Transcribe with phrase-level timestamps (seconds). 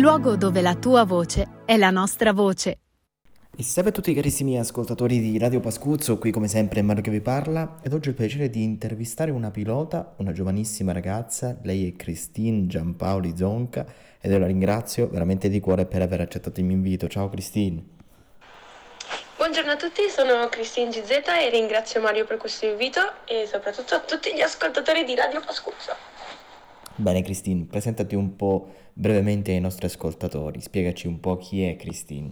[0.00, 2.78] luogo dove la tua voce è la nostra voce.
[3.56, 7.20] E salve a tutti carissimi ascoltatori di Radio Pascuzzo, qui come sempre Mario che vi
[7.20, 11.96] parla ed oggi ho il piacere di intervistare una pilota, una giovanissima ragazza, lei è
[11.96, 13.86] Christine Giampaoli Zonca
[14.20, 17.08] ed io la ringrazio veramente di cuore per aver accettato il mio invito.
[17.08, 17.82] Ciao Christine.
[19.36, 24.00] Buongiorno a tutti, sono Christine GZ e ringrazio Mario per questo invito e soprattutto a
[24.00, 26.19] tutti gli ascoltatori di Radio Pascuzzo.
[27.00, 32.30] Bene Christine, presentati un po' brevemente ai nostri ascoltatori, spiegaci un po' chi è Christine.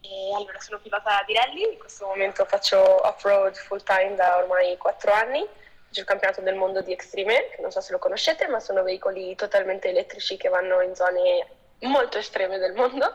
[0.00, 4.78] E allora, sono pilota di rally, in questo momento faccio off-road full time da ormai
[4.78, 5.46] 4 anni,
[5.86, 8.82] faccio il campionato del mondo di Extreme che non so se lo conoscete, ma sono
[8.82, 11.46] veicoli totalmente elettrici che vanno in zone
[11.80, 13.14] molto estreme del mondo.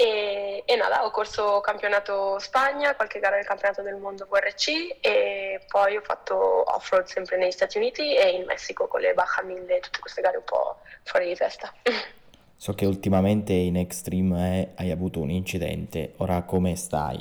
[0.00, 5.60] E, e nada, ho corso campionato Spagna, qualche gara del campionato del mondo VRC e
[5.68, 6.34] poi ho fatto
[6.74, 10.22] off-road sempre negli Stati Uniti e in Messico con le Baja 1000 e tutte queste
[10.22, 11.70] gare un po' fuori di testa.
[12.56, 17.18] So che ultimamente in Extreme hai avuto un incidente, ora come stai?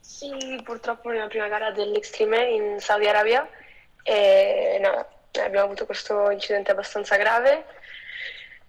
[0.00, 3.48] Sì, purtroppo nella prima gara dell'Extreme in Saudi Arabia
[4.02, 5.06] e, no,
[5.40, 7.64] abbiamo avuto questo incidente abbastanza grave.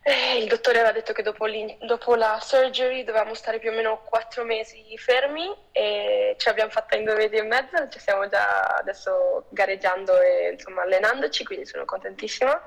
[0.02, 1.46] Eh, il dottore aveva detto che dopo,
[1.82, 6.96] dopo, la surgery dovevamo stare più o meno quattro mesi fermi e ce l'abbiamo fatta
[6.96, 11.84] in due mesi e mezzo, ci stiamo già adesso gareggiando e insomma, allenandoci, quindi sono
[11.84, 12.62] contentissima.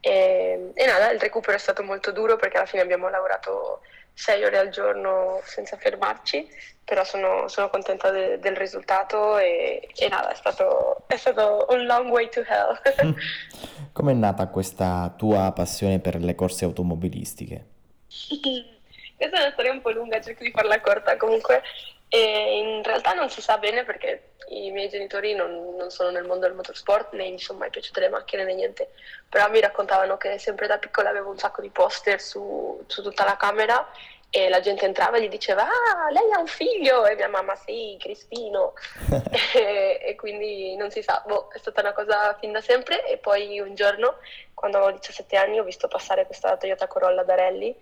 [0.00, 3.82] E, e, nada, il recupero è stato molto duro perché alla fine abbiamo lavorato
[4.14, 6.48] sei ore al giorno senza fermarci,
[6.84, 11.84] però sono, sono contenta de, del risultato e, e nada, è stato, è stato, un
[11.84, 12.80] long way to hell.
[13.92, 17.66] Come è nata questa tua passione per le corse automobilistiche?
[19.16, 21.62] Questa è una storia un po' lunga, cerco di farla corta comunque.
[22.08, 26.24] E in realtà non si sa bene perché i miei genitori non, non, sono nel
[26.24, 28.90] mondo del motorsport, né mi sono mai piaciute le macchine né niente,
[29.28, 33.24] però mi raccontavano che sempre da piccola avevo un sacco di poster su, su tutta
[33.24, 33.86] la camera
[34.34, 37.04] e la gente entrava e gli diceva ah lei ha un figlio.
[37.04, 38.72] E mia mamma sì Cristino.
[39.54, 41.22] E, e, quindi non si sa.
[41.26, 43.06] Boh, è stata una cosa fin da sempre.
[43.06, 44.16] E poi un giorno
[44.54, 47.74] quando avevo 17 anni ho visto passare questa Toyota Corolla da rally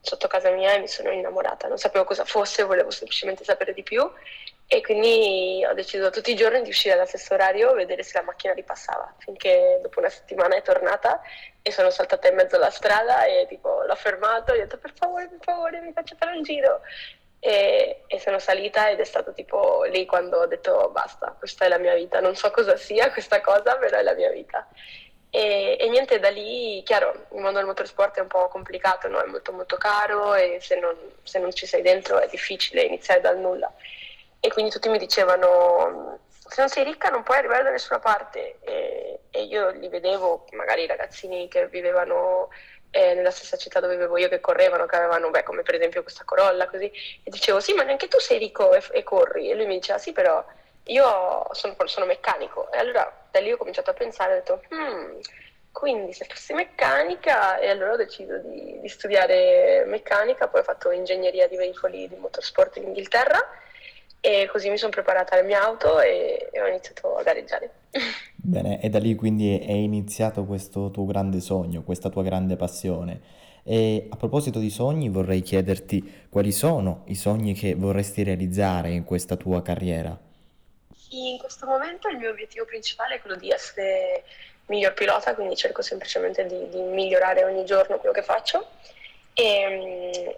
[0.00, 1.68] sotto casa mia e mi sono innamorata.
[1.68, 4.10] Non sapevo cosa fosse, volevo semplicemente sapere di più
[4.70, 8.24] e quindi ho deciso tutti i giorni di uscire allo stesso orario, vedere se la
[8.24, 11.22] macchina ripassava, finché dopo una settimana è tornata
[11.62, 14.92] e sono saltata in mezzo alla strada e tipo l'ho fermato e ho detto per
[14.94, 16.82] favore, per favore, mi faccio fare un giro.
[17.40, 21.68] E, e, sono salita ed è stato tipo lì quando ho detto basta, questa è
[21.68, 24.68] la mia vita, non so cosa sia questa cosa, però è la mia vita.
[25.30, 29.18] E, e, niente, da lì, chiaro, il mondo del motorsport è un po' complicato, no?
[29.20, 33.20] è molto molto caro e se non, se non, ci sei dentro è difficile iniziare
[33.20, 33.72] dal nulla.
[34.40, 38.58] E quindi tutti mi dicevano, se non sei ricca non puoi arrivare da nessuna parte.
[38.60, 42.48] E, e io li vedevo, magari i ragazzini che vivevano
[42.90, 46.02] eh, nella stessa città dove vivevo io, che correvano, che avevano, beh, come per esempio
[46.02, 49.50] questa Corolla, così, e dicevo, sì, ma neanche tu sei ricco e, e corri.
[49.50, 50.44] E lui mi diceva, sì, però
[50.84, 55.20] io sono, sono, meccanico e allora da lì ho cominciato a pensare, ho detto, hmm,
[55.70, 60.90] quindi se fossi meccanica e allora ho deciso di, di, studiare meccanica, poi ho fatto
[60.90, 63.38] ingegneria di veicoli di motorsport in Inghilterra
[64.20, 67.70] e così mi sono preparata la mia auto e, e ho iniziato a gareggiare.
[68.34, 73.20] Bene, e da lì quindi è iniziato questo tuo grande sogno, questa tua grande passione.
[73.62, 79.04] E a proposito di sogni, vorrei chiederti quali sono i sogni che vorresti realizzare in
[79.04, 80.18] questa tua carriera?
[81.10, 84.24] In questo momento il mio obiettivo principale è quello di essere
[84.66, 88.66] miglior pilota, quindi cerco semplicemente di, di migliorare ogni giorno quello che faccio.
[89.34, 90.34] E, um,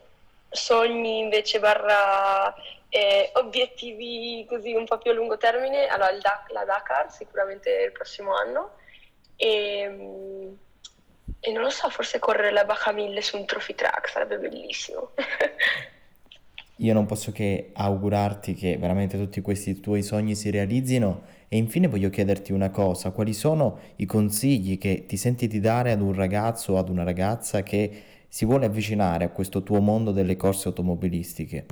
[0.51, 2.53] sogni invece barra
[2.91, 7.93] eh, obiettivi così un po' più a lungo termine, allora da- la Dakar sicuramente il
[7.93, 8.73] prossimo anno
[9.37, 10.59] e, um,
[11.39, 15.13] e non lo so, forse correre la Baja 1000 su un trophy track sarebbe bellissimo.
[16.81, 21.89] Io non posso che augurarti che veramente tutti questi tuoi sogni si realizzino e infine
[21.89, 26.15] voglio chiederti una cosa, quali sono i consigli che ti senti di dare ad un
[26.15, 30.69] ragazzo o ad una ragazza che si vuole avvicinare a questo tuo mondo delle corse
[30.69, 31.67] automobilistiche?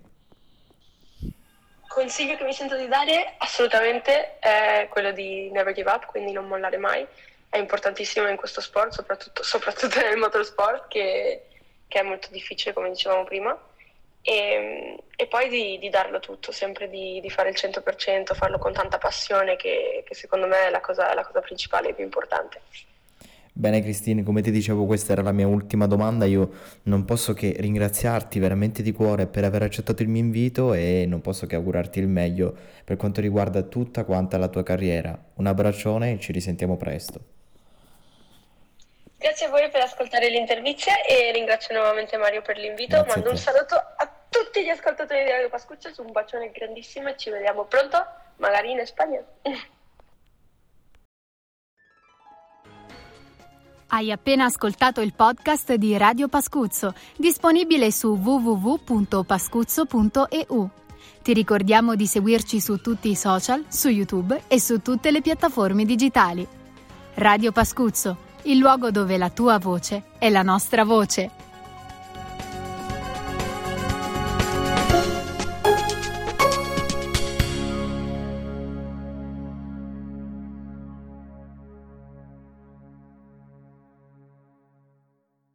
[1.99, 6.47] Consiglio che mi sento di dare assolutamente è quello di never give up, quindi non
[6.47, 7.05] mollare mai.
[7.49, 11.47] È importantissimo in questo sport, soprattutto, soprattutto nel motorsport, che,
[11.89, 13.61] che è molto difficile, come dicevamo prima
[14.23, 18.73] e, e poi di, di, darlo tutto, sempre di, di, fare il 100%, farlo con
[18.73, 22.61] tanta passione che, che secondo me è la cosa, la cosa principale e più importante.
[23.59, 26.49] Bene Cristine, come ti dicevo questa era la mia ultima domanda, io
[26.85, 31.21] non posso che ringraziarti veramente di cuore per aver accettato il mio invito e non
[31.21, 35.19] posso che augurarti il meglio per quanto riguarda tutta quanta la tua carriera.
[35.35, 37.21] Un abbraccione e ci risentiamo presto.
[39.19, 42.95] Grazie a voi per ascoltare l'intervista e ringrazio nuovamente Mario per l'invito.
[42.95, 47.17] Grazie Mando un saluto a tutti gli ascoltatori di Radio Pascuccio, un bacione grandissimo e
[47.17, 48.07] ci vediamo pronto,
[48.37, 49.21] magari in Spagna.
[53.91, 60.71] Hai appena ascoltato il podcast di Radio Pascuzzo, disponibile su www.pascuzzo.eu.
[61.23, 65.87] Ti ricordiamo di seguirci su tutti i social, su YouTube e su tutte le piattaforme
[65.87, 66.47] digitali.
[67.15, 71.31] Radio Pascuzzo, il luogo dove la tua voce è la nostra voce.